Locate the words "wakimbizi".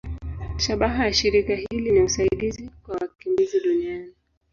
3.01-3.59